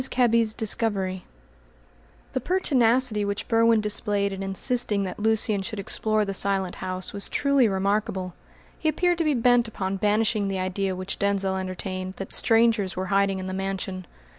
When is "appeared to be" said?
8.89-9.35